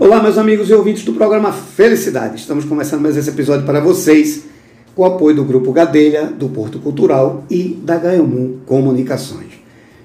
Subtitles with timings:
[0.00, 2.36] Olá, meus amigos e ouvintes do programa Felicidade.
[2.36, 4.44] Estamos começando mais esse episódio para vocês
[4.96, 9.60] com o apoio do Grupo Gadelha, do Porto Cultural e da Gaiamun Comunicações.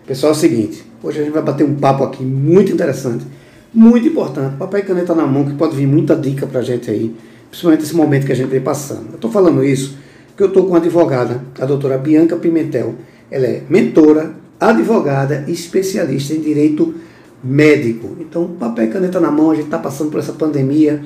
[0.05, 3.25] Pessoal, é o seguinte, hoje a gente vai bater um papo aqui muito interessante,
[3.73, 6.91] muito importante, papel e caneta na mão, que pode vir muita dica para a gente
[6.91, 7.15] aí,
[7.49, 9.11] principalmente nesse momento que a gente vem passando.
[9.11, 12.95] Eu estou falando isso porque eu estou com uma advogada, a doutora Bianca Pimentel.
[13.31, 16.93] Ela é mentora, advogada e especialista em direito
[17.45, 18.15] médico.
[18.19, 21.03] Então, papel e caneta na mão, a gente está passando por essa pandemia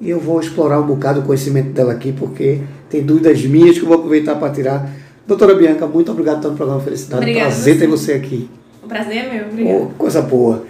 [0.00, 3.84] e eu vou explorar um bocado o conhecimento dela aqui, porque tem dúvidas minhas que
[3.84, 4.90] eu vou aproveitar para tirar.
[5.26, 7.22] Doutora Bianca, muito obrigado no programa Felicidade.
[7.22, 7.80] Obrigada, Prazer você.
[7.80, 8.50] ter você aqui.
[8.82, 9.78] O prazer é meu, obrigada.
[9.78, 10.64] Oh, coisa boa.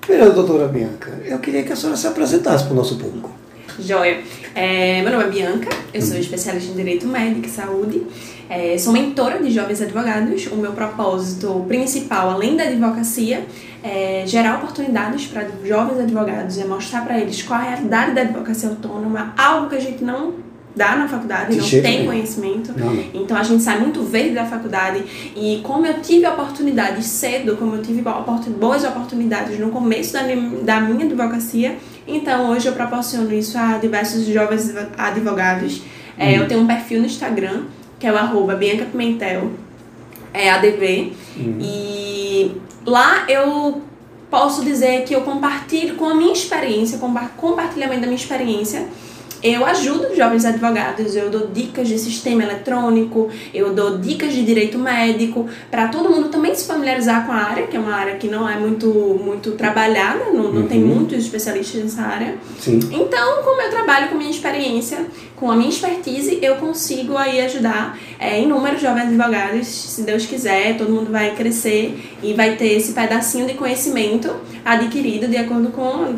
[0.00, 3.30] Primeiro, doutora Bianca, eu queria que a senhora se apresentasse para o nosso público.
[3.78, 4.20] Joia.
[4.54, 8.02] É, meu nome é Bianca, eu sou especialista em Direito Médico e Saúde.
[8.48, 10.46] É, sou mentora de jovens advogados.
[10.48, 13.46] O meu propósito principal, além da advocacia,
[13.82, 18.20] é gerar oportunidades para jovens advogados, é mostrar para eles qual é a realidade da
[18.22, 20.34] advocacia autônoma, algo que a gente não
[20.74, 22.06] dá na faculdade, De não tem nenhum.
[22.06, 22.72] conhecimento.
[22.76, 23.04] Não, não.
[23.14, 25.04] Então a gente sai muito verde da faculdade
[25.36, 28.02] e como eu tive oportunidades cedo, como eu tive
[28.58, 30.22] boas oportunidades no começo da,
[30.62, 35.82] da minha advocacia, então hoje eu proporciono isso a diversos jovens advogados.
[36.18, 37.62] É, eu tenho um perfil no Instagram,
[37.98, 39.50] que é o arroba Bianca Pimentel,
[40.34, 41.12] é ADV,
[41.60, 42.52] e
[42.86, 43.82] lá eu
[44.30, 48.86] posso dizer que eu compartilho com a minha experiência, compa- compartilhamento da minha experiência,
[49.42, 54.78] eu ajudo jovens advogados, eu dou dicas de sistema eletrônico, eu dou dicas de direito
[54.78, 58.28] médico, para todo mundo também se familiarizar com a área, que é uma área que
[58.28, 60.94] não é muito, muito trabalhada, não, não tem Uhum.
[60.94, 62.34] muitos especialistas nessa área.
[62.58, 62.78] Sim.
[62.90, 65.06] Então, como eu trabalho com minha experiência,
[65.36, 70.76] com a minha expertise, eu consigo aí ajudar é, inúmeros jovens advogados, se Deus quiser,
[70.76, 74.32] todo mundo vai crescer e vai ter esse pedacinho de conhecimento
[74.64, 76.14] adquirido de acordo com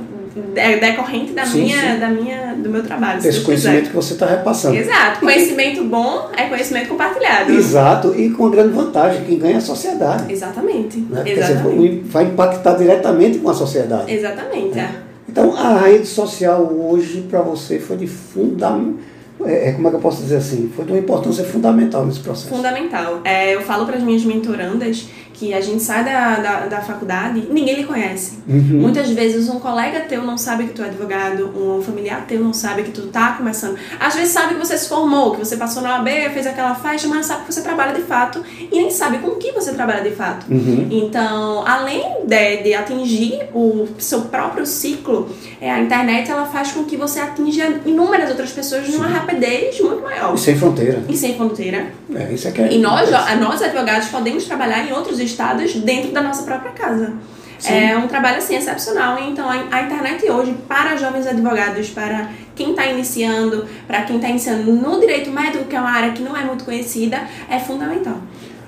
[0.57, 2.01] é, decorrente da Sim, minha, sim.
[2.01, 3.21] da minha, do meu trabalho.
[3.21, 3.91] se Esse conhecimento quiser.
[3.91, 4.77] que você está repassando.
[4.77, 7.53] Exato, conhecimento bom é conhecimento compartilhado.
[7.53, 10.33] Exato, e com uma grande vantagem, quem ganha é a sociedade.
[10.33, 10.99] Exatamente.
[10.99, 11.23] Né?
[11.27, 12.01] Exatamente.
[12.01, 14.13] você vai impactar diretamente com a sociedade.
[14.13, 14.79] Exatamente.
[14.79, 14.91] é.
[15.29, 19.15] Então, a rede social hoje para você foi de fundamental.
[19.45, 20.71] É, é, como é que eu posso dizer assim?
[20.75, 22.49] Foi de uma importância fundamental nesse processo.
[22.49, 23.21] Fundamental.
[23.25, 27.47] É, eu falo para as minhas mentorandas que a gente sai da, da, da faculdade
[27.51, 28.39] ninguém lhe conhece.
[28.49, 28.81] Uhum.
[28.81, 32.55] Muitas vezes um colega teu não sabe que tu é advogado, um familiar teu não
[32.55, 33.77] sabe que tu tá começando.
[33.99, 37.09] Às vezes sabe que você se formou, que você passou na OAB, fez aquela faixa,
[37.09, 40.15] mas sabe que você trabalha de fato e nem sabe com que você trabalha de
[40.15, 40.47] fato.
[40.51, 40.89] Uhum.
[40.91, 45.29] Então, além de, de atingir o seu próprio ciclo,
[45.61, 50.03] é, a internet ela faz com que você atinja inúmeras outras pessoas numa rapidez muito
[50.03, 50.35] maior.
[50.35, 51.03] E sem fronteira.
[51.09, 51.87] E sem fronteira.
[52.15, 56.13] É, isso é que é E nós, nós advogados, podemos trabalhar em outros estados dentro
[56.13, 57.13] da nossa própria casa.
[57.59, 57.73] Sim.
[57.73, 59.19] É um trabalho assim excepcional.
[59.19, 64.71] Então a, internet hoje, para jovens advogados, para quem está iniciando, para quem está iniciando
[64.73, 68.19] no direito médico, que é uma área que não é muito conhecida, é fundamental.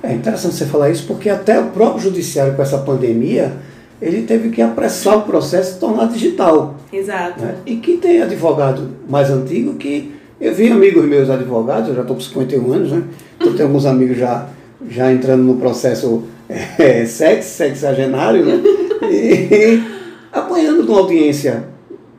[0.02, 3.56] É interessante você falar isso, porque até o próprio judiciário com essa pandemia,
[4.00, 6.76] ele teve que apressar o processo e tornar digital.
[6.92, 7.42] Exato.
[7.42, 7.56] né?
[7.66, 10.14] E que tem advogado mais antigo que.
[10.38, 13.02] Eu vi amigos meus advogados, eu já estou com 51 anos, né?
[13.40, 14.46] Então tenho alguns amigos já,
[14.86, 16.24] já entrando no processo
[16.78, 18.60] é, sexo, sexagenário, né?
[19.08, 19.82] E
[20.32, 21.64] apanhando uma audiência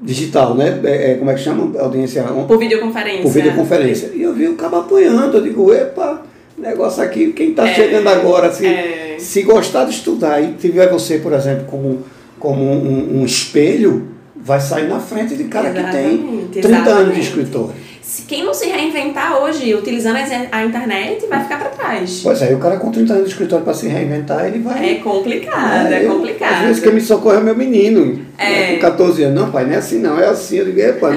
[0.01, 0.79] digital, né?
[0.83, 1.77] É, é, como é que chama?
[1.79, 3.23] Audiência Por videoconferência.
[3.23, 4.11] por videoconferência.
[4.13, 6.21] E eu vi o cabo apanhando, eu digo, epa,
[6.57, 9.15] negócio aqui, quem está É, chegando agora, se, é.
[9.19, 12.03] se gostar de estudar e tiver você, por exemplo, como,
[12.39, 16.85] como um, um espelho, vai sair na frente de cara que tem Exatamente, 30 anos
[16.85, 17.19] de exatamente.
[17.21, 17.71] escritório.
[18.07, 20.15] Se quem não se reinventar hoje utilizando
[20.49, 22.21] a internet vai ficar para trás.
[22.23, 24.91] Pois é, o cara com 30 anos de escritório para se reinventar, ele vai.
[24.91, 26.53] É complicado, é eu- complicado.
[26.53, 28.25] Às vezes quem me socorre é meu menino.
[28.37, 28.75] É.
[28.75, 29.41] Com 14 anos.
[29.41, 30.55] Não, pai, não é assim não, é assim.
[30.55, 31.09] Eu digo, epa,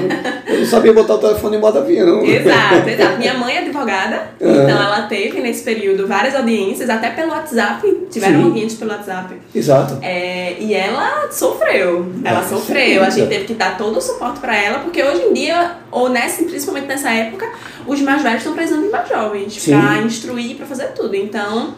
[0.61, 2.23] não- sabia botar o telefone em modo avião.
[2.25, 3.17] Exato, exato.
[3.17, 4.51] Minha mãe é advogada, Uhum.
[4.63, 8.43] então ela teve nesse período várias audiências, até pelo WhatsApp, tiveram Sim.
[8.45, 9.35] audiências pelo WhatsApp.
[9.53, 9.97] Exato.
[10.01, 14.39] É, e ela sofreu, ela É, sofreu, a gente teve que dar todo o suporte
[14.39, 17.49] pra ela, porque hoje em dia, ou nessa, principalmente nessa época,
[17.85, 21.15] os mais velhos estão precisando de mais jovens pra instruir, pra fazer tudo.
[21.15, 21.73] Então,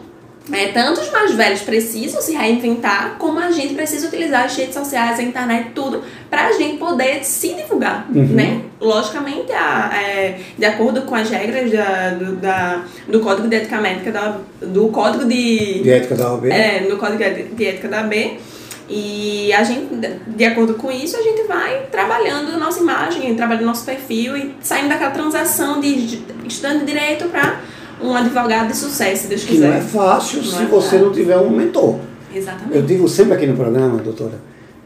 [0.52, 4.74] é, tanto os mais velhos precisam se reinventar, como a gente precisa utilizar as redes
[4.74, 8.26] sociais, a internet, tudo, pra gente poder se divulgar, Uhum.
[8.26, 8.60] né?
[8.80, 13.80] Logicamente, a- é, de acordo com as regras da, do, da- do Código de Ética
[13.80, 15.82] Médica, da- do Código de...
[15.82, 16.50] De ética da OAB.
[16.50, 17.18] É, no Código
[17.56, 18.38] de Ética da AB.
[18.86, 19.94] E a gente,
[20.26, 24.90] de acordo com isso, a gente vai trabalhando nossa imagem, trabalhando nosso perfil e saindo
[24.90, 27.60] daquela transação de estudante de direito para
[28.02, 29.78] um advogado de sucesso, se Deus Que não quiser.
[29.78, 31.98] é fácil Não se é você não tiver um mentor.
[32.34, 32.76] Exatamente.
[32.76, 34.40] Eu digo sempre aqui no programa, doutora,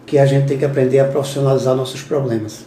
[0.04, 2.66] que a gente tem que aprender a profissionalizar nossos problemas.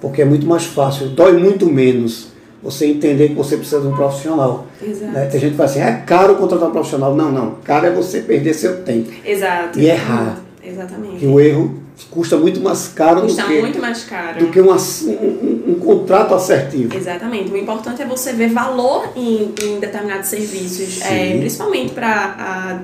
[0.00, 2.28] Porque é muito mais fácil, dói muito menos
[2.62, 4.66] você entender que você precisa de um profissional.
[4.80, 5.12] Exato.
[5.12, 5.26] Né?
[5.26, 7.14] Tem gente que fala assim, é caro contratar um profissional.
[7.14, 7.56] Não, não.
[7.64, 9.10] Caro é você perder seu tempo.
[9.24, 9.78] Exato.
[9.78, 10.40] E errar.
[10.64, 11.16] Exatamente.
[11.16, 14.38] Que o erro custa muito mais caro Custa do que, muito mais caro.
[14.38, 16.96] do que um, ass- um- um- contrato assertivo.
[16.96, 17.50] Exatamente.
[17.50, 22.08] O importante é você ver valor em, em determinados serviços, é, principalmente para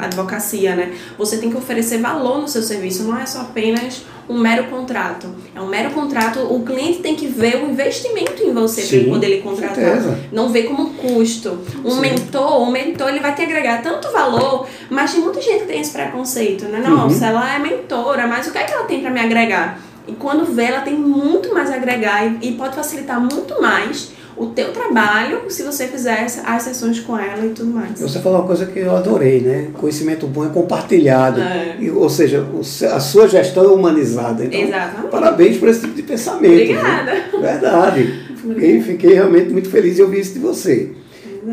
[0.00, 0.92] a advocacia, né?
[1.16, 5.26] Você tem que oferecer valor no seu serviço, não é só apenas um mero contrato.
[5.54, 9.10] É um mero contrato, o cliente tem que ver o investimento em você para ele
[9.10, 9.74] poder lhe com contratar.
[9.76, 10.18] certeza.
[10.30, 11.58] Não ver como custo.
[11.84, 12.00] Um Sim.
[12.00, 15.80] mentor, um mentor, ele vai te agregar tanto valor, mas tem muita gente que tem
[15.80, 16.80] esse preconceito, né?
[16.86, 17.30] Nossa, Uhum.
[17.30, 19.80] ela é mentora, mas o que é que ela tem para me agregar?
[20.06, 24.10] E quando vê, ela tem muito mais a agregar e, e pode facilitar muito mais
[24.38, 28.00] o teu trabalho se você fizer as sessões com ela e tudo mais.
[28.00, 29.68] Você falou uma coisa que eu adorei, né?
[29.74, 31.40] Conhecimento bom é compartilhado.
[31.40, 31.76] É.
[31.80, 32.46] E, ou seja,
[32.92, 34.44] a sua gestão é humanizada.
[34.44, 35.10] Então, Exatamente.
[35.10, 36.52] parabéns por esse tipo de pensamento.
[36.52, 37.12] Obrigada.
[37.40, 38.28] Verdade.
[38.36, 40.92] Fiquei, fiquei realmente muito feliz de ouvir isso de você.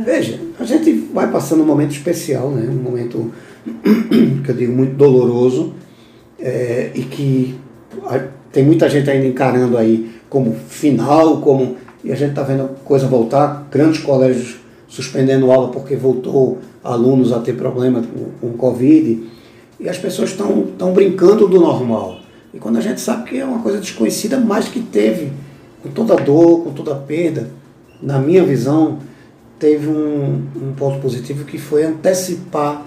[0.04, 2.68] Veja, a gente vai passando um momento especial, né?
[2.70, 3.32] um momento
[4.44, 5.74] que eu digo muito doloroso
[6.40, 7.56] é, e que
[8.52, 12.68] tem muita gente ainda encarando aí como final, como e a gente está vendo a
[12.86, 14.58] coisa voltar, grandes colégios
[14.88, 19.24] suspendendo aula porque voltou alunos a ter problema com, com Covid
[19.80, 22.20] e as pessoas estão brincando do normal.
[22.54, 25.34] E quando a gente sabe que é uma coisa desconhecida, mas que teve,
[25.82, 27.50] com toda a dor, com toda perda,
[28.02, 29.00] na minha visão,
[29.60, 32.86] teve um, um ponto positivo que foi antecipar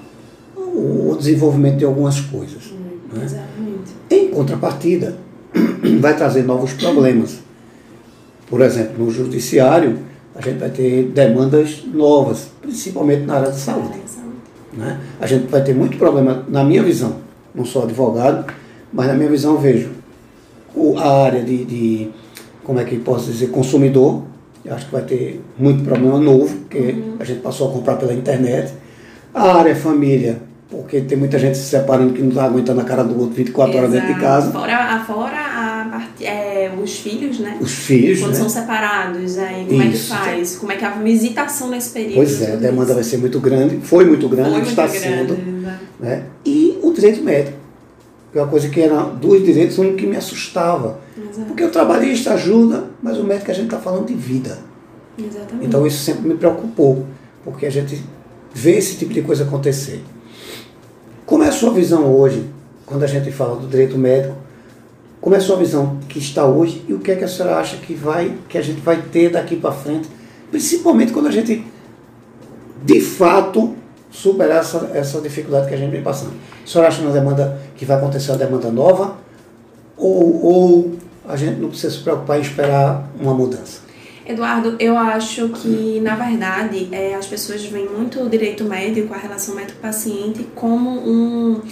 [0.57, 2.73] o, o desenvolvimento de algumas coisas.
[3.13, 3.25] né?
[3.25, 3.93] Exatamente.
[4.09, 5.17] Em contrapartida,
[6.01, 7.48] vai trazer novos problemas.
[8.49, 9.99] Por exemplo, no judiciário,
[10.35, 13.99] a gente vai ter demandas novas, principalmente na área de saúde.
[14.73, 15.01] Né?
[15.21, 17.17] A gente vai ter muito problema, na minha visão,
[17.55, 18.53] não sou advogado,
[18.93, 19.91] mas na minha visão vejo
[20.97, 22.11] a área de, de,
[22.63, 24.23] como é que posso dizer, consumidor,
[24.65, 28.13] eu acho que vai ter muito problema novo, porque a gente passou a comprar pela
[28.13, 28.73] internet.
[29.35, 30.41] A área família,
[30.71, 33.77] porque tem muita gente se separando que não está aguentando a cara do outro 24
[33.77, 34.27] horas dentro de Exato.
[34.27, 34.53] casa.
[34.53, 35.48] Fora, fora
[36.69, 37.59] é, os filhos, né?
[37.61, 38.39] Os filhos, Quando né?
[38.39, 40.09] são separados, aí como é que Isso.
[40.09, 40.57] faz?
[40.57, 42.17] Como é que é a visitação nesse período?
[42.17, 42.95] Pois é, a demanda isso.
[42.95, 45.33] vai ser muito grande, foi muito grande, Foi muito está grande, sendo.
[45.35, 45.79] exato.
[46.01, 46.25] né?
[46.45, 47.57] E o direito médico,
[48.33, 51.01] que é uma coisa que era dos direitos um que me assustava.
[51.17, 51.49] Exato.
[51.49, 54.59] Porque o trabalhista ajuda, mas o médico a gente está falando de vida.
[55.19, 55.67] Exatamente.
[55.67, 57.07] Então isso sempre me preocupou,
[57.45, 58.03] porque a gente
[58.55, 60.03] vê esse tipo de coisa acontecer.
[61.27, 62.45] Como é a sua visão hoje,
[62.87, 64.35] quando a gente fala do direito médico?
[65.21, 67.57] Como é a sua visão que está hoje e o que é que a senhora
[67.57, 70.09] acha que vai, que a gente vai ter daqui para frente,
[70.51, 71.65] principalmente quando a gente
[72.83, 73.77] de fato
[74.11, 76.33] superar essa, essa dificuldade que a gente vem passando?
[76.65, 79.17] A senhora acha uma demanda que vai acontecer uma demanda nova
[79.97, 80.99] ou, ou
[81.29, 83.89] a gente não precisa se preocupar em esperar uma mudança?
[84.29, 89.17] Eduardo, eu acho que, na verdade, é, as pessoas veem muito o direito médico, a
[89.17, 91.63] relação médico-paciente, como um,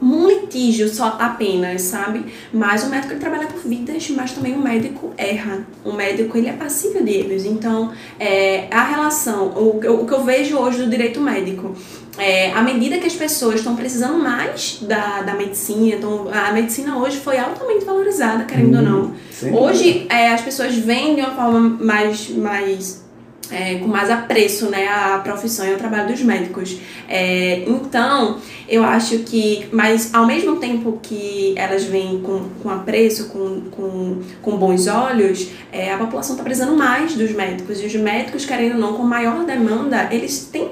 [0.00, 2.24] um litígio só apenas, sabe?
[2.52, 5.66] Mas o médico ele trabalha com vidas, mas também o médico erra.
[5.84, 7.44] O médico ele é passível de erros.
[7.44, 11.74] Então, é, a relação, o, que eu- o que eu vejo hoje do direito médico,
[12.16, 16.96] é, à medida que as pessoas estão precisando mais da, da medicina, então, a medicina
[16.98, 19.14] hoje foi altamente valorizada, querendo ou não.
[19.30, 23.04] Sem Hoje é, as pessoas veem de uma forma mais, mais
[23.50, 26.78] é, com mais apreço né, a profissão e o trabalho dos médicos.
[27.08, 28.38] É, então,
[28.68, 34.22] eu acho que, mas ao mesmo tempo que elas vêm com, com apreço, com, com,
[34.42, 37.80] com bons olhos, é, a população está precisando mais dos médicos.
[37.80, 40.68] E os médicos, querendo ou não, com maior demanda, eles têm.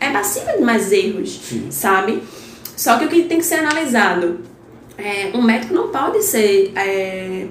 [0.00, 1.66] É passível de mais erros, Sim.
[1.70, 2.22] sabe?
[2.76, 4.40] Só que o que tem que ser analisado
[4.98, 7.46] é, um médico não pode ser é,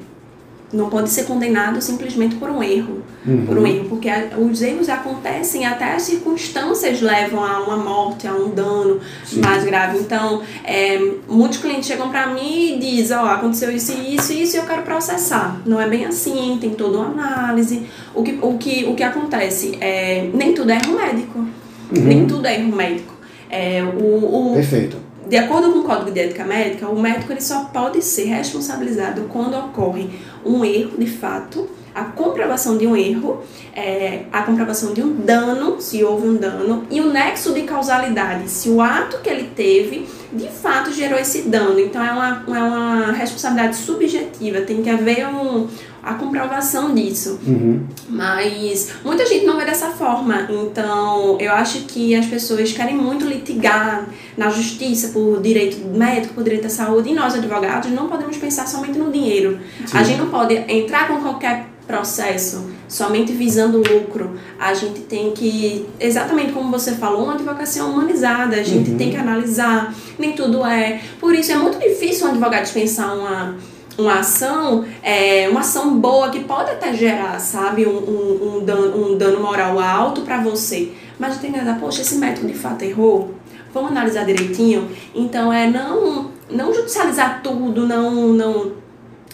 [0.72, 3.46] não pode ser condenado simplesmente por um erro, Uhum.
[3.46, 8.34] por um erro, porque os erros acontecem até as circunstâncias levam a uma morte, a
[8.34, 9.42] um dano Sim.
[9.42, 9.98] mais grave.
[9.98, 10.98] Então, é,
[11.28, 14.60] muitos clientes chegam para mim e dizem, ó, aconteceu isso e isso e isso e
[14.60, 15.62] eu quero processar.
[15.66, 17.86] Não é bem assim, tem toda uma análise.
[18.16, 21.46] O que, o que, o que acontece é, nem tudo é erro médico,
[21.92, 23.14] nem tudo é erro médico.
[23.50, 24.98] É, o, o, Perfeito.
[25.28, 29.24] De acordo com o Código de Ética Médica, o médico ele só pode ser responsabilizado
[29.30, 30.10] quando ocorre
[30.46, 33.42] um erro de fato, a comprovação de um erro,
[33.76, 38.48] é, a comprovação de um dano, se houve um dano, e o nexo de causalidade,
[38.50, 41.80] se o ato que ele teve de fato gerou esse dano.
[41.80, 45.68] Então é uma, é uma responsabilidade subjetiva, tem que haver um,
[46.08, 47.38] a comprovação disso.
[47.46, 47.86] Uhum.
[48.10, 50.48] Mas muita gente não vê dessa forma.
[50.50, 56.44] Então, eu acho que as pessoas querem muito litigar na justiça por direito médico, por
[56.44, 59.60] direito à saúde, e nós, advogados, não podemos pensar somente no dinheiro.
[59.86, 59.98] Sim.
[59.98, 64.38] A gente não pode entrar com qualquer processo somente visando lucro.
[64.60, 68.56] A gente tem que, exatamente como você falou, uma advocacia humanizada.
[68.58, 68.98] A gente Uhum.
[68.98, 69.94] tem que analisar.
[70.18, 71.02] Nem tudo é.
[71.20, 73.56] Por isso, é muito difícil um advogado dispensar uma
[73.98, 79.12] uma ação, é, uma ação boa que pode até gerar, sabe, um, um, um dano,
[79.12, 80.92] um dano moral alto para você.
[81.20, 83.34] Mas tem analisar, poxa, esse médico de fato errou.
[83.74, 84.90] Vamos analisar direitinho.
[85.14, 88.72] Então é não não judicializar tudo, não não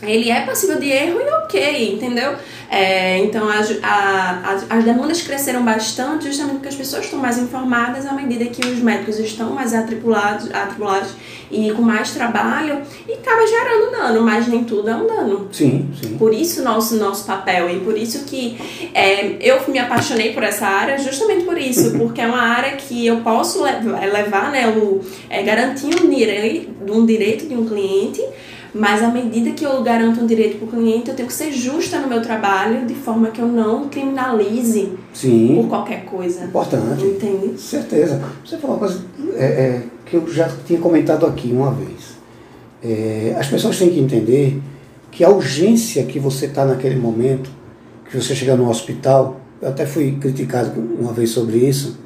[0.02, 2.36] ele é passível de erro e ok, entendeu?
[2.70, 7.38] É, então as, a, as, as demandas cresceram bastante justamente porque as pessoas estão mais
[7.38, 11.12] informadas à medida que os médicos estão mais atripulados, atribulados
[11.52, 15.50] e com mais trabalho e acaba gerando dano, mas nem tudo é um dano.
[15.52, 16.18] Sim, sim.
[16.18, 18.58] Por isso nosso nosso papel e por isso que
[18.94, 23.06] é, eu me apaixonei por essa área justamente por isso, porque é uma área que
[23.06, 28.22] eu posso levar, levar né, o, é, garantir um direito, um direito de um cliente
[28.74, 31.52] mas à medida que eu garanto um direito para o cliente, eu tenho que ser
[31.52, 35.66] justa no meu trabalho, de forma que eu não criminalize por Sim.
[35.70, 36.46] qualquer coisa.
[36.46, 37.06] Importante.
[37.06, 37.60] Entende?
[37.60, 38.20] Certeza.
[38.44, 39.04] Você falou uma coisa
[39.36, 42.18] é, é, que eu já tinha comentado aqui uma vez.
[42.84, 44.60] É, as pessoas têm que entender
[45.12, 47.52] que a urgência que você está naquele momento,
[48.10, 52.00] que você chega no hospital, eu até fui criticado uma vez sobre isso,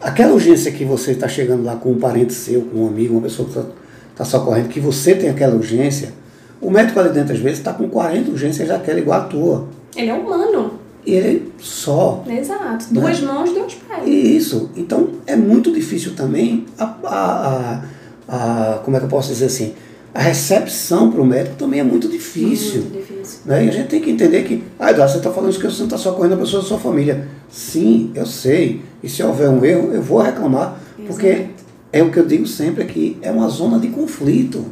[0.00, 3.22] aquela urgência que você está chegando lá com um parente seu, com um amigo, uma
[3.22, 3.70] pessoa que está
[4.16, 6.12] tá socorrendo, que você tem aquela urgência,
[6.60, 9.68] o médico ali dentro às vezes está com 40 urgências daquela igual a tua.
[9.94, 10.72] Ele é humano.
[11.04, 12.86] E ele só Exato.
[12.92, 13.00] Né?
[13.00, 14.08] Duas mãos, dois pés.
[14.08, 14.70] Isso.
[14.74, 17.82] Então é muito difícil também a, a,
[18.28, 19.72] a, a- como é que eu posso dizer assim,
[20.12, 22.80] a recepção para o médico também é muito difícil.
[22.82, 23.40] Muito difícil.
[23.44, 23.66] Né?
[23.66, 25.78] E a gente tem que entender que, ah, Eduardo, você está falando isso que você
[25.78, 27.28] não está socorrendo a pessoa da sua família.
[27.50, 28.80] Sim, eu sei.
[29.02, 31.48] E se houver um erro, eu vou reclamar, porque Exato.
[31.92, 34.64] É o que eu digo sempre aqui, é uma zona de conflito.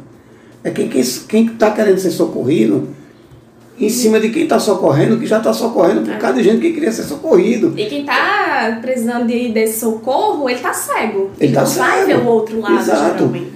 [0.63, 2.89] É quem está quem está querendo ser socorrido
[3.79, 6.17] em cima de quem está socorrendo, que já está socorrendo por É.
[6.17, 7.73] causa de gente que queria ser socorrido.
[7.77, 11.29] E quem tá precisando de, desse socorro, ele tá cego.
[11.39, 12.07] Ele tá não vai cego.
[12.07, 13.17] ver o outro lado, Exato.
[13.17, 13.51] geralmente.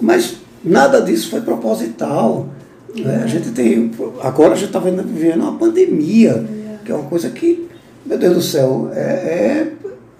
[0.00, 2.48] Mas nada disso foi proposital.
[2.96, 3.20] né?
[3.22, 3.90] A gente tem.
[4.22, 6.44] Agora a gente está vivendo uma pandemia,
[6.84, 7.68] que é uma coisa que,
[8.04, 9.72] meu Deus do céu, é, é-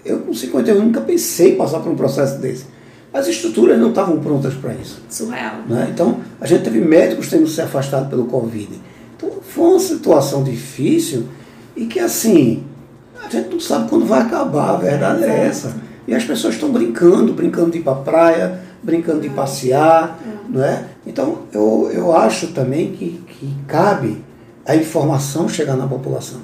[0.05, 2.65] eu com 51 nunca pensei em passar por um processo desse.
[3.13, 5.01] As estruturas não estavam prontas para isso.
[5.09, 5.55] Surreal.
[5.67, 5.89] né?
[5.93, 8.69] Então, a gente teve médicos tendo se afastado pelo Covid.
[9.17, 11.25] Então, foi uma situação difícil
[11.75, 12.63] e que, assim,
[13.23, 15.75] a gente não sabe quando vai acabar, a verdade é essa.
[16.07, 20.63] E as pessoas estão brincando, brincando de ir para a praia, brincando de passear, não
[20.63, 20.85] é?
[21.05, 24.23] Então, eu, eu acho também que, que cabe
[24.65, 26.39] a informação chegar na população,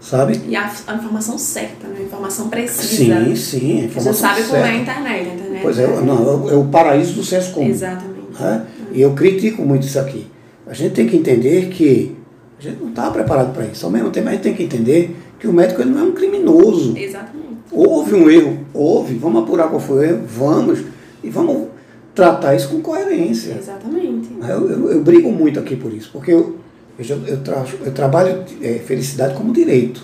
[0.00, 0.40] sabe?
[0.48, 1.96] E a, a informação certa, né?
[1.98, 3.24] A informação precisa.
[3.24, 4.78] Sim, sim, a Você informação sabe como é a certa.
[4.78, 5.62] internet, a internet.
[5.62, 7.68] Pois é, não, é o- é o paraíso do senso comum.
[7.68, 8.18] Exatamente.
[8.40, 8.66] né?
[8.92, 10.26] E eu critico muito isso aqui.
[10.66, 12.14] A gente tem que entender que
[12.58, 13.84] a gente não está preparado para isso.
[13.86, 16.12] Ao mesmo tempo, a gente tem que entender que o médico ele não é um
[16.12, 16.96] criminoso.
[16.96, 17.38] Exatamente.
[17.70, 20.80] Houve um erro, houve, vamos apurar qual foi o erro, vamos,
[21.22, 21.68] e vamos
[22.14, 23.56] tratar isso com coerência.
[23.58, 24.28] Exatamente.
[24.42, 26.56] Eu, eu, eu brigo muito aqui por isso, porque eu,
[26.98, 30.02] eu, tra- eu trabalho é, felicidade como direito.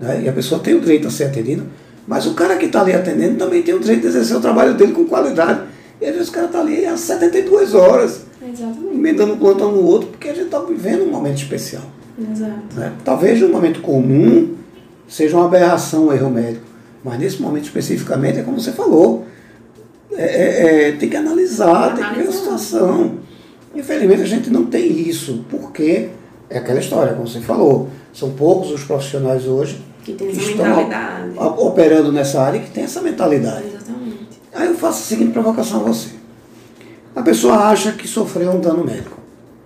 [0.00, 0.22] Né?
[0.24, 1.64] E a pessoa tem o direito a ser atendida,
[2.06, 4.74] mas o cara que está ali atendendo também tem o direito de exercer o trabalho
[4.74, 5.60] dele com qualidade.
[6.00, 8.94] E às vezes o cara está ali às 72 horas Exatamente.
[8.94, 11.82] emendando um plantão no outro, porque a gente está vivendo um momento especial.
[12.74, 12.92] Né?
[13.04, 14.54] Talvez no momento comum
[15.08, 16.64] seja uma aberração o erro médico,
[17.04, 19.26] mas nesse momento especificamente é como você falou.
[20.12, 23.18] É, é- é, tem que analisar, tem que ver a situação.
[23.74, 26.10] Infelizmente a gente não tem isso, porque
[26.50, 30.90] é aquela história, como você falou, são poucos os profissionais hoje Que que essa estão
[31.58, 33.66] operando nessa área e que tem essa mentalidade.
[33.66, 34.40] Exatamente.
[34.54, 36.08] Aí eu faço a seguinte provocação a você.
[37.14, 39.18] A pessoa acha que sofreu um dano médico.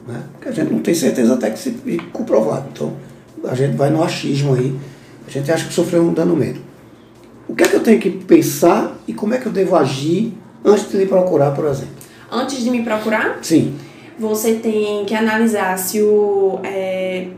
[0.06, 0.22] Né?
[0.32, 1.70] Porque a gente não tem certeza até que se
[2.12, 2.66] comprovado.
[2.72, 2.92] Então,
[3.44, 4.76] a gente vai no achismo aí.
[5.26, 6.64] A gente acha que sofreu um dano médico.
[7.48, 10.32] O que é que eu tenho que pensar e como é que eu devo agir
[10.64, 11.94] antes de lhe procurar, por exemplo?
[12.30, 13.74] Antes de me procurar, Sim.
[14.18, 16.60] Você tem que analisar se o.
[16.64, 17.28] é,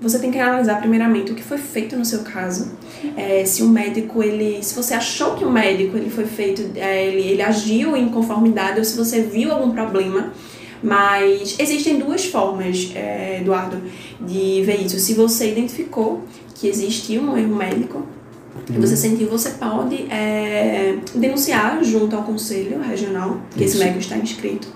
[0.00, 2.72] você tem que analisar primeiramente o que foi feito no seu caso.
[3.16, 4.62] É, se o médico, ele.
[4.62, 6.62] Se você achou que o médico ele foi feito.
[6.76, 10.32] é, ele, ele agiu em conformidade ou se você viu algum problema.
[10.82, 13.82] Mas existem duas formas, é, Eduardo,
[14.18, 14.98] de ver isso.
[14.98, 16.22] Se você identificou
[16.54, 18.06] que existiu um erro médico,
[18.66, 23.84] que você sentiu, você pode é, denunciar junto ao conselho regional, que esse Isso.
[23.84, 24.68] médico está inscrito,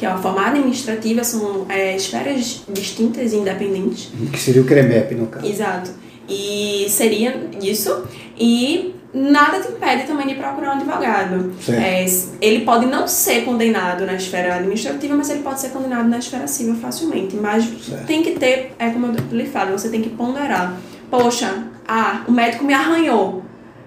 [0.00, 4.10] que é uma forma administrativa, são é, esferas distintas e independentes.
[4.32, 5.46] Que seria o CREMEP, no caso.
[5.46, 5.90] Exato.
[6.26, 8.04] E seria isso.
[8.34, 11.52] E nada te impede também de procurar um advogado.
[11.68, 12.06] É,
[12.40, 16.46] ele pode não ser condenado na esfera administrativa, mas ele pode ser condenado na esfera
[16.46, 17.36] civil facilmente.
[17.36, 18.06] Mas certo.
[18.06, 20.80] tem que ter, é como eu lhe falo, você tem que ponderar.
[21.10, 23.42] Poxa, ah, o médico me arranhou.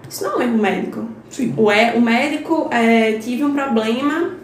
[0.08, 1.08] Isso não é um médico.
[1.28, 1.54] Sim.
[1.56, 4.43] O, é, o médico é, tive um problema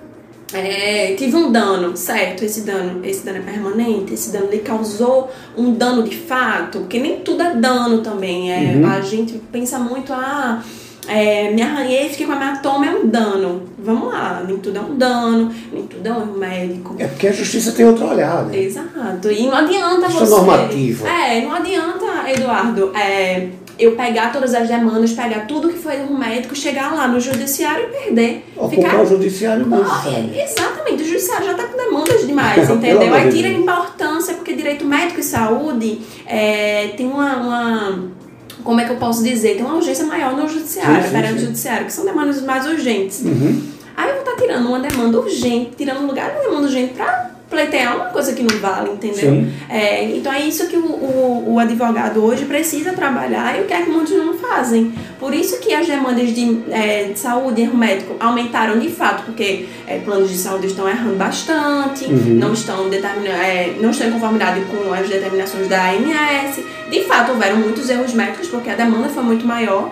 [0.53, 2.45] é, tive um dano, certo?
[2.45, 6.99] Esse dano, esse dano é permanente, esse dano lhe causou um dano de fato, porque
[6.99, 8.53] nem tudo é dano também.
[8.53, 8.87] É, uhum.
[8.87, 10.63] A gente pensa muito, ah,
[11.07, 13.63] é, me arranhei, fiquei com hematoma, é um dano.
[13.79, 16.97] Vamos lá, nem tudo é um dano, nem tudo é um médico.
[16.99, 18.59] É porque a justiça tem outro olhar, né?
[18.59, 19.31] Exato.
[19.31, 20.35] E não adianta Isso você.
[20.35, 21.07] É normativo.
[21.07, 23.49] É, não adianta, Eduardo, é,
[23.81, 27.87] eu pegar todas as demandas, pegar tudo que foi do médico, chegar lá no judiciário
[27.87, 28.45] e perder.
[28.69, 29.01] Ficar...
[29.01, 30.39] o judiciário mesmo, sabe?
[30.39, 33.15] Exatamente, o judiciário já está com demandas demais, entendeu?
[33.15, 38.11] Aí tira a importância, porque direito médico e saúde é, tem uma, uma,
[38.63, 39.57] Como é que eu posso dizer?
[39.57, 43.23] Tem uma urgência maior no judiciário, perante o judiciário, que são demandas mais urgentes.
[43.23, 43.63] Uhum.
[43.97, 46.95] Aí eu vou estar tá tirando uma demanda urgente, tirando um lugar de demanda urgente
[46.95, 49.45] para pleitear uma coisa que não vale, entendeu?
[49.69, 53.75] É, então é isso que o, o, o, advogado hoje precisa trabalhar e o que
[53.75, 54.93] é que muitos não fazem.
[55.19, 59.25] Por isso que as demandas de, é, de saúde e erro médico aumentaram de fato,
[59.25, 62.37] porque é, planos de saúde estão errando bastante, uhum.
[62.37, 62.89] não, estão
[63.27, 66.61] é, não estão em conformidade com as determinações da ANS.
[66.89, 69.91] De fato, houveram muitos erros médicos porque a demanda foi muito maior.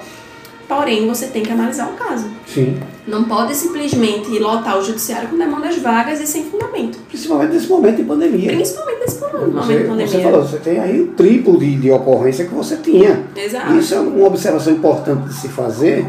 [0.68, 2.26] Porém, você tem que analisar o caso.
[2.46, 2.78] Sim.
[3.06, 6.98] Não pode simplesmente lotar o judiciário com demandas vagas e sem fundamento.
[7.08, 8.50] Principalmente nesse momento de pandemia.
[8.52, 10.06] Principalmente nesse momento você, de pandemia.
[10.06, 13.24] Você falou, você tem aí o triplo de, de ocorrência que você tinha.
[13.34, 13.74] Exato.
[13.76, 16.06] Isso é uma observação importante de se fazer,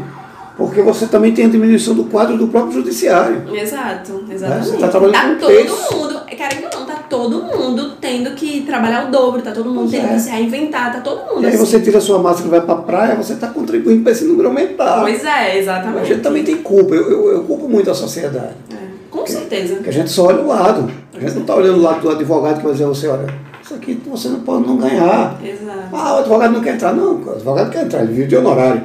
[0.58, 3.42] porque você também tem a diminuição do quadro do próprio judiciário.
[3.56, 4.66] Exato, exatamente.
[4.66, 8.62] Você está trabalhando tá com todo mundo, querendo ou não, tá todo mundo tendo que
[8.62, 10.14] trabalhar o dobro, tá todo mundo pois tendo é.
[10.14, 11.42] que se reinventar, tá todo mundo.
[11.42, 11.66] E aí assim.
[11.66, 14.48] você tira a sua máscara e vai pra praia, você está contribuindo para esse número
[14.48, 15.00] aumentar.
[15.00, 16.02] Pois é, exatamente.
[16.02, 18.54] A gente também tem culpa, eu, eu, eu culpo muito a sociedade.
[18.72, 18.76] É,
[19.10, 19.74] com certeza.
[19.74, 20.90] Porque a gente só olha o lado.
[21.12, 23.26] A gente não está olhando o lado do advogado que vai dizer você, olha,
[23.62, 25.36] isso aqui você não pode não ganhar.
[25.44, 25.88] Exato.
[25.92, 26.94] Ah, o advogado não quer entrar.
[26.94, 28.82] Não, o advogado quer entrar, ele vive de honorário.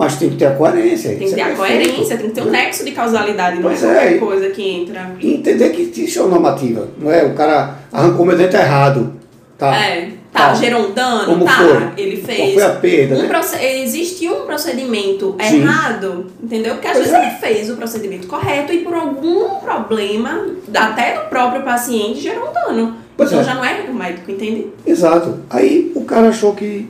[0.00, 1.10] Mas tem que ter a coerência.
[1.10, 3.94] Tem que ter a coerência, tem que ter um nexo de causalidade, pois não é
[3.94, 4.18] qualquer é.
[4.18, 5.14] coisa que entra.
[5.22, 7.22] Entender que existe uma normativa, não é?
[7.26, 9.12] O cara arrancou meu dente errado.
[9.58, 9.76] Tá.
[9.76, 10.54] É, tá, tá.
[10.54, 12.02] gerou um dano, Como tá, foi?
[12.02, 12.38] ele fez.
[12.38, 13.82] Qual foi a perda, um né?
[13.82, 15.56] Existe um procedimento Sim.
[15.60, 16.76] errado, entendeu?
[16.76, 17.26] Porque às Pois vezes é.
[17.26, 22.52] ele fez o procedimento correto e por algum problema, até do próprio paciente, gerou um
[22.54, 22.96] dano.
[23.18, 23.44] Pois então é.
[23.44, 24.68] já não é o médico, entende?
[24.86, 25.40] Exato.
[25.50, 26.88] Aí o cara achou que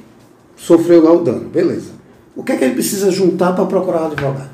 [0.57, 1.99] sofreu lá o dano, beleza.
[2.41, 4.49] O que é que ele precisa juntar para procurar um advogado?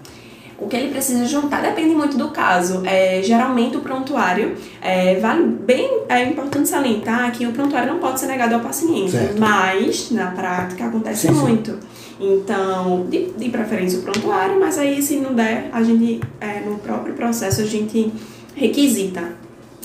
[0.59, 2.83] O que ele precisa juntar depende muito do caso.
[2.85, 8.19] É, geralmente o prontuário, é, vale bem, é importante salientar que o prontuário não pode
[8.19, 9.39] ser negado ao paciente, Certo.
[9.39, 11.41] mas na prática acontece Sim, sim.
[11.41, 11.79] muito.
[12.19, 16.79] Então, de, de preferência o prontuário, mas aí se não der, a gente, é, no
[16.79, 18.13] próprio processo, a gente
[18.57, 19.23] requisita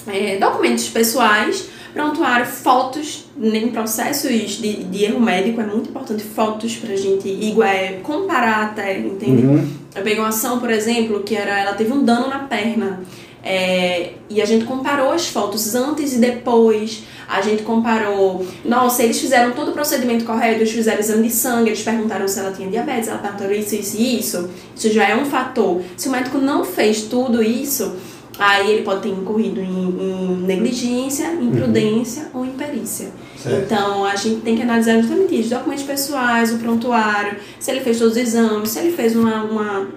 [0.07, 6.75] é, documentos pessoais, prontuário, fotos, em processos de, de erro médico é muito importante fotos
[6.75, 9.45] pra gente igual, é, comparar até, entende?
[9.45, 9.69] Uhum.
[9.95, 13.01] Eu peguei uma ação, por exemplo, que era ela teve um dano na perna.
[13.43, 17.03] é, e a gente comparou as fotos antes e depois.
[17.27, 18.45] A gente comparou.
[18.65, 22.37] Nossa, eles fizeram todo o procedimento correto, eles fizeram exame de sangue, eles perguntaram se
[22.39, 24.49] ela tinha diabetes, ela perguntaram isso, isso e isso.
[24.75, 25.81] Isso já é um fator.
[25.95, 27.95] Se o médico não fez tudo isso,
[28.39, 33.09] aí ele pode ter incorrido em, em negligência, imprudência ou imperícia.
[33.37, 33.63] Certo.
[33.65, 37.97] Então a gente tem que analisar justamente isso: documentos pessoais, o prontuário, se ele fez
[37.97, 39.87] todos os exames, se ele fez uma, uma,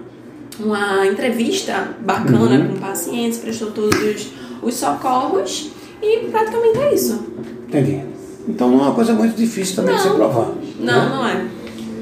[0.59, 2.67] uma entrevista bacana Uhum.
[2.73, 4.27] com pacientes, prestou todos os,
[4.61, 5.71] os socorros
[6.01, 7.25] e praticamente é isso.
[7.67, 8.01] Entendi.
[8.47, 10.11] Então não é uma coisa muito difícil também de Não.
[10.11, 10.51] se provar.
[10.79, 11.09] Não, né?
[11.09, 11.45] não é.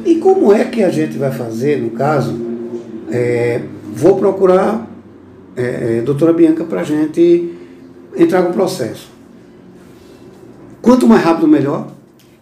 [0.05, 2.35] E como é que a gente vai fazer, no caso,
[3.09, 3.61] é,
[3.93, 4.85] vou procurar
[5.55, 7.53] é, é, doutora Bianca para a gente
[8.15, 9.09] entrar com o processo.
[10.81, 11.87] Quanto mais rápido, melhor,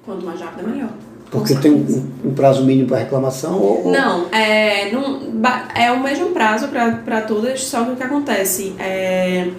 [0.04, 0.89] Quanto mais rápido, melhor.
[1.30, 5.19] Porque tem um, um prazo mínimo para reclamação ou, ou- Não, é, não,
[5.76, 9.50] é o mesmo prazo para todas, só que o que acontece é.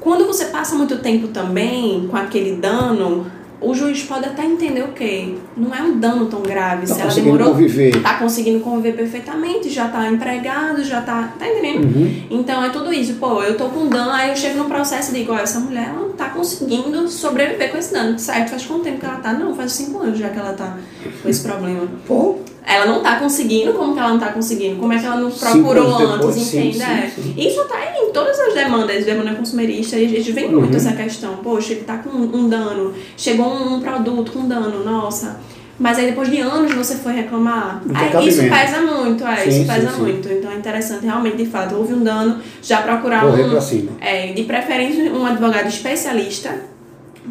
[0.00, 3.26] Quando você passa muito tempo também com aquele dano,
[3.60, 5.34] o juiz pode até entender o quê?
[5.56, 6.86] Não é um dano tão grave.
[6.86, 7.50] Tá se ela demorou.
[7.50, 8.00] conviver.
[8.02, 11.32] Tá conseguindo conviver perfeitamente, já tá empregado, já tá.
[11.38, 11.84] Tá entendendo?
[11.84, 12.22] Uhum.
[12.30, 13.14] Então é tudo isso.
[13.14, 15.88] Pô, eu tô com dano, aí eu chego no processo e digo, ó, essa mulher
[15.90, 18.18] ela não tá conseguindo sobreviver com esse dano.
[18.18, 19.32] Certo, faz quanto tempo que ela tá?
[19.32, 20.76] Não, faz cinco anos já que ela tá
[21.22, 21.86] com esse problema.
[22.06, 24.76] Pô, Ela não tá conseguindo, como que ela não tá conseguindo?
[24.78, 26.76] Como é que ela não procurou antes, entende?
[26.78, 27.10] sim, É.
[27.14, 27.34] sim.
[27.36, 30.76] Isso tá em em todas as demandas, demanda consumerista, a gente vê muito Uhum.
[30.76, 31.36] essa questão.
[31.36, 35.40] Poxa, ele tá com um dano, chegou um produto com dano, nossa.
[35.78, 37.82] Mas aí depois de anos você foi reclamar.
[37.94, 40.00] Aí, isso pesa muito, é, Sim, isso sim, pesa sim.
[40.02, 40.28] muito.
[40.28, 44.42] Então é interessante, realmente, de fato, houve um dano, já procurar Correr um, é, de
[44.42, 46.54] preferência um advogado especialista,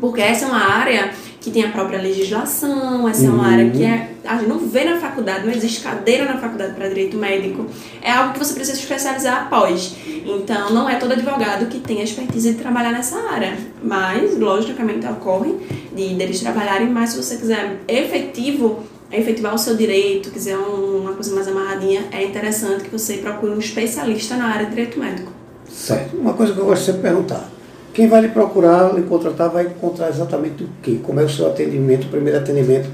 [0.02, 3.50] porque essa é uma área que tem a própria legislação, essa é uma Uhum.
[3.50, 6.88] área que é, a gente não vê na faculdade, não existe cadeira na faculdade para
[6.90, 7.66] direito médico.
[8.02, 9.96] É algo que você precisa se especializar após.
[10.26, 13.58] Então, não é todo advogado que tem a expertise de trabalhar nessa área.
[13.82, 15.56] Mas, logicamente, ocorre
[15.96, 21.14] de deles trabalharem, mas se você quiser efetivo, efetivar o seu direito, quiser um- uma
[21.14, 25.32] coisa mais amarradinha, é interessante que você procure um especialista na área de direito médico.
[25.72, 26.18] Certo.
[26.18, 27.50] Uma coisa que eu gosto sempre de perguntar.
[27.94, 31.00] Quem vai lhe procurar, lhe contratar, vai encontrar exatamente o quê?
[31.04, 32.90] Como é o seu atendimento, o primeiro atendimento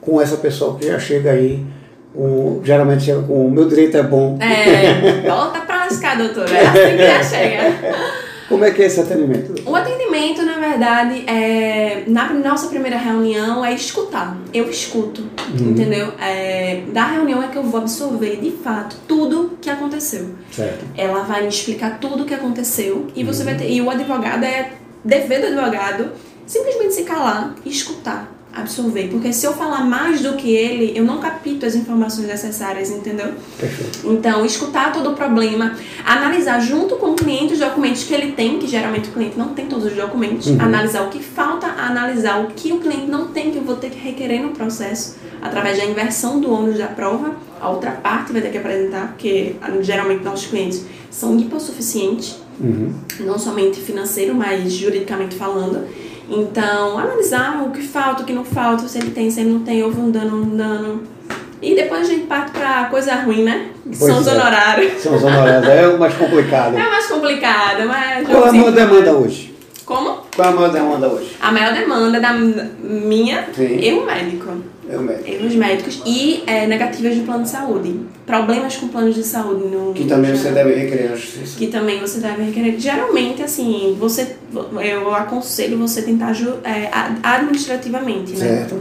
[0.00, 1.64] com essa pessoa que já chega aí,
[2.14, 4.38] com- geralmente chega com o meu direito é bom.
[4.40, 6.50] É, volta pra lascar, doutora.
[6.50, 7.74] É assim que já chega.
[8.50, 9.54] Como é que é esse atendimento?
[9.64, 14.36] O atendimento, na verdade, é, na nossa primeira reunião é escutar.
[14.52, 15.22] Eu escuto,
[15.54, 16.12] entendeu?
[16.20, 20.30] É, da reunião é que eu vou absorver, de fato, tudo que aconteceu.
[20.50, 20.84] Certo.
[20.96, 23.70] Ela vai me explicar tudo o que aconteceu e você vai ter.
[23.70, 24.72] E o advogado é
[25.04, 26.10] dever do advogado
[26.44, 29.08] simplesmente se calar e escutar, absorver.
[29.08, 33.32] Porque se eu falar mais do que ele, eu não capto as informações necessárias, entendeu?
[33.58, 34.00] Perfeito.
[34.04, 38.58] Então, escutar todo o problema, analisar junto com o cliente os documentos que ele tem,
[38.58, 40.60] que geralmente o cliente não tem todos os documentos, Uhum.
[40.60, 43.90] analisar o que falta, analisar o que o cliente não tem, que eu vou ter
[43.90, 48.42] que requerer no processo, através da inversão do ônus da prova, a outra parte vai
[48.42, 52.92] ter que apresentar, porque ah, geralmente nossos clientes são hipossuficientes, Uhum.
[53.20, 55.86] não somente financeiro, mas juridicamente falando.
[56.30, 59.60] Então, analisar o que falta, o que não falta, se ele tem, se ele não
[59.60, 61.02] tem, houve um dano, um dano.
[61.60, 63.66] E depois a gente parte pra coisa ruim, né?
[63.82, 64.30] Que Pois são os é.
[64.32, 65.02] honorários.
[65.02, 66.74] São os honorários, é o mais complicado.
[66.78, 68.26] É mais complicado, mas.
[68.28, 69.49] Qual é a maior demanda hoje?
[69.90, 70.18] Como?
[70.36, 71.36] Qual é a maior demanda hoje?
[71.40, 73.76] A maior demanda da minha, Sim.
[73.84, 74.52] erro médico.
[74.88, 75.28] É o médico.
[75.28, 77.98] Erros médicos e é, negativas de plano de saúde.
[78.24, 79.92] Problemas com planos de saúde no.
[79.92, 81.58] Que também você deve requerer na justiça.
[81.58, 82.78] que também você deve requerer.
[82.78, 84.36] Geralmente, assim, você,
[84.80, 86.88] eu aconselho você tentar é,
[87.24, 88.46] administrativamente, né?
[88.46, 88.80] Certo.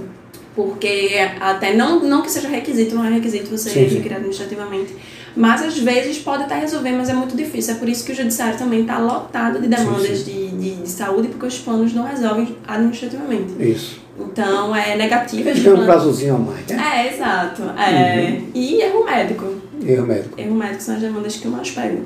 [0.56, 4.94] Porque até não, não que seja requisito, não é requisito você requerer administrativamente.
[5.36, 7.76] Mas às vezes pode até resolver, mas é muito difícil.
[7.76, 10.90] É por isso que o judiciário também está lotado de demandas Sim, De, de, de
[10.90, 13.54] saúde, porque os planos não resolvem administrativamente.
[13.60, 14.00] Isso.
[14.20, 16.78] Então, é negativas de Tem um prazozinho a mais, né?
[16.78, 17.64] É, exato.
[17.80, 18.42] É.
[18.54, 19.46] E erro médico.
[19.86, 20.40] Erro médico.
[20.40, 22.04] Erro médico são as demandas que eu mais pego.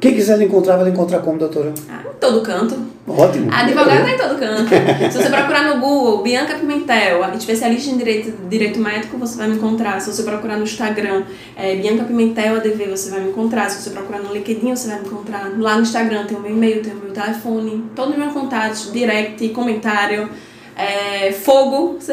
[0.00, 1.72] Quem quiser lhe encontrar, vai lhe encontrar como, doutora?
[1.88, 2.76] Ah, em todo canto.
[3.06, 3.50] Ótimo.
[3.52, 4.68] Advogado tá em todo canto.
[5.10, 9.56] Se você procurar no Google, Bianca Pimentel, especialista em direito, direito médico, você vai me
[9.56, 10.00] encontrar.
[10.00, 11.24] Se você procurar no Instagram,
[11.56, 13.70] é, Bianca Pimentel ADV, você vai me encontrar.
[13.70, 15.50] Se você procurar no LinkedIn, você vai me encontrar.
[15.58, 18.92] Lá no Instagram tem o meu e-mail, tem o meu telefone, todos os meus contatos,
[18.92, 20.28] direct, comentário,
[20.76, 21.98] é, fogo.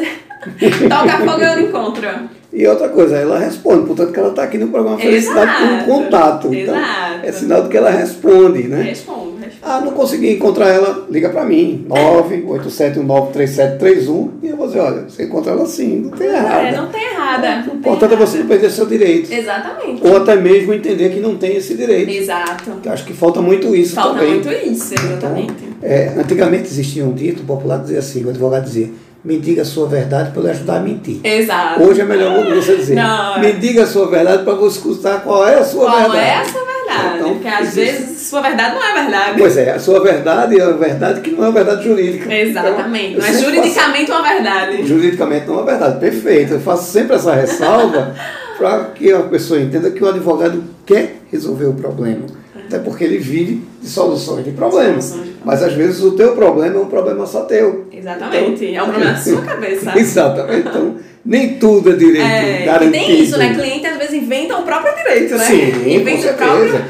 [0.88, 2.35] Toca fogo eu encontro.
[2.56, 5.84] E outra coisa, ela responde, portanto que ela está aqui no programa Felicidade por um
[5.84, 6.46] contato.
[6.54, 7.26] Então, Exato.
[7.26, 8.80] é sinal de que ela responde, né?
[8.80, 9.56] Respondo, respondo.
[9.62, 15.24] Ah, não consegui encontrar ela, liga para mim, 987193731 e eu vou dizer, olha, você
[15.24, 16.64] encontra ela sim, não tem errado.
[16.64, 17.70] É, não tem errada.
[17.70, 19.30] O importante é você não perder seu direito.
[19.30, 20.00] Exatamente.
[20.06, 22.10] Ou até mesmo entender que não tem esse direito.
[22.10, 22.72] Exato.
[22.82, 24.32] Eu acho que falta muito isso Falta também.
[24.34, 25.52] muito isso, exatamente.
[25.82, 28.88] É, antigamente existia um dito popular dizia assim, o advogado dizia,
[29.26, 31.18] me diga a sua verdade para eu lhe ajudar a mentir.
[31.24, 31.82] Exato.
[31.82, 35.46] Hoje é melhor você dizer, Não, me diga a sua verdade para você escutar qual
[35.48, 36.18] é a sua Qual verdade.
[36.18, 37.16] é a sua verdade?
[37.18, 39.38] Então, Porque às existe- vezes sua verdade não é verdade.
[39.38, 42.32] Pois é, a sua verdade é a verdade que não é a verdade jurídica.
[42.32, 43.14] Exatamente.
[43.16, 44.76] Então, não é juridicamente uma verdade.
[44.76, 45.98] faço- juridicamente não é verdade.
[46.00, 46.52] Perfeito.
[46.54, 48.14] Eu faço sempre essa ressalva
[48.56, 52.26] para que a pessoa entenda que o advogado quer resolver o problema.
[52.66, 55.04] Até porque ele vive de soluções de problemas.
[55.04, 57.86] Soluções de Mas às vezes o teu problema é um problema só teu.
[57.92, 58.74] Exatamente.
[58.74, 59.98] é um problema da sua cabeça.
[59.98, 60.68] Exatamente.
[60.68, 62.92] Então, nem tudo é direito É, e garantido.
[62.92, 63.54] tem isso, né?
[63.54, 65.44] Cliente às vezes inventa o próprio direito, né?
[65.44, 66.70] Sim, com inventa o próprio.
[66.70, 66.84] certeza.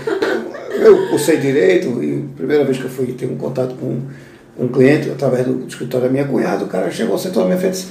[0.78, 3.98] Eu cursei direito e a primeira vez que eu fui ter um contato com
[4.58, 7.74] um cliente, através do escritório da minha cunhada, o cara chegou, sentou na minha frente
[7.74, 7.88] e disse,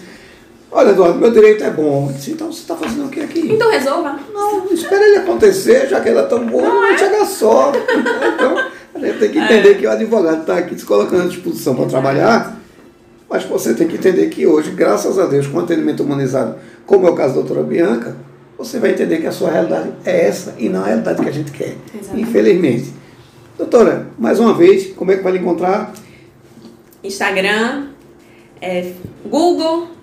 [0.76, 2.12] olha Eduardo, meu direito é bom.
[2.12, 3.52] Disse, então você está fazendo o que aqui?
[3.52, 4.20] Então resolva.
[4.34, 7.72] Não, espera ele acontecer, já que ele é tão bom, não, vai chegar só.
[7.72, 8.58] Então,
[8.94, 11.86] a gente tem que entender que o advogado está aqui se colocando à disposição para
[11.86, 12.60] trabalhar,
[13.30, 17.10] mas você tem que entender que hoje, graças a Deus, com atendimento humanizado, como é
[17.10, 18.16] o caso da doutora Bianca,
[18.58, 21.32] você vai entender que a sua realidade é essa e não a realidade que a
[21.32, 21.76] gente quer.
[21.94, 22.30] Exatamente.
[22.30, 22.94] Infelizmente.
[23.58, 25.94] Doutora, mais uma vez, como é que vai lhe encontrar?
[27.04, 27.88] Instagram,
[28.62, 28.92] é,
[29.26, 29.95] Google,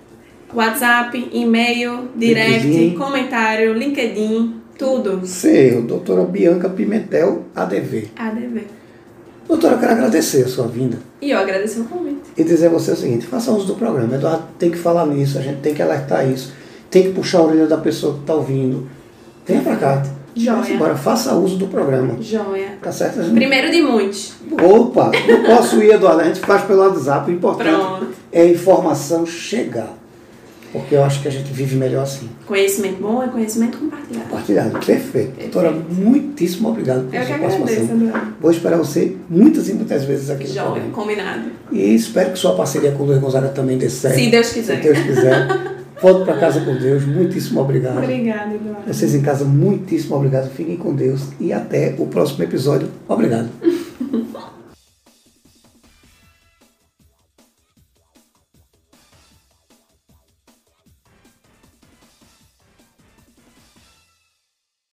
[0.55, 2.95] WhatsApp, e-mail, direct, LinkedIn.
[2.97, 4.55] comentário, LinkedIn.
[4.77, 5.21] Tudo.
[5.25, 8.09] Seu, doutora Bianca Pimentel, ADV.
[8.17, 8.61] ADV.
[9.47, 12.21] Doutora, eu quero agradecer a sua vinda E eu agradeço o convite.
[12.37, 14.15] e dizer a você o seguinte: faça uso do programa.
[14.15, 16.53] Eduardo tem que falar nisso, a gente tem que alertar isso,
[16.89, 18.87] tem que puxar a orelha da pessoa que está ouvindo.
[19.45, 20.03] Venha pra cá.
[20.35, 20.73] Joia.
[20.73, 22.17] Embora, faça uso do programa.
[22.19, 22.77] Joia.
[22.81, 23.21] Tá certo?
[23.21, 24.33] Gente- Primeiro de muitos.
[24.51, 26.21] Opa, não posso ir, Eduardo.
[26.21, 27.29] A gente faz pelo WhatsApp.
[27.29, 28.07] O importante Pronto.
[28.31, 29.93] é a informação chegar.
[30.73, 32.27] Porque eu acho que a gente vive melhor assim.
[32.47, 34.25] Conhecimento bom é conhecimento compartilhado.
[34.27, 34.79] Compartilhado.
[34.83, 35.39] Perfeito.
[35.39, 38.07] Doutora, muitíssimo obrigado pela Eu que sua agradeço, participação.
[38.07, 38.33] Eduardo.
[38.41, 40.81] Vou esperar você muitas e muitas vezes aqui Joia.
[40.91, 41.51] Combinado.
[41.71, 44.15] E espero que sua parceria com o Luiz Gonzaga também dê certo.
[44.15, 44.77] Se Deus quiser.
[44.77, 45.47] Se Deus quiser.
[46.01, 47.05] Volte para casa com Deus.
[47.05, 47.99] Muitíssimo obrigado.
[47.99, 48.81] Obrigada, Eduardo.
[48.87, 50.49] Vocês em casa, muitíssimo obrigado.
[50.49, 51.21] Fiquem com Deus.
[51.39, 52.89] E até o próximo episódio.
[53.07, 53.49] Obrigado.